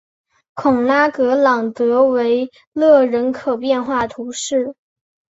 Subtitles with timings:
[0.55, 4.75] 孔拉格朗德维勒人口变化图示